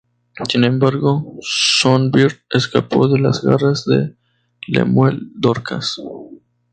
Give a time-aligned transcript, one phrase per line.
[0.49, 4.15] Sin embargo, Songbird escapó de las garras de
[4.65, 5.99] Lemuel Dorcas.